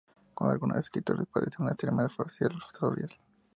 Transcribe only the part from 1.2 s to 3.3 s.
padece una extrema fobia social.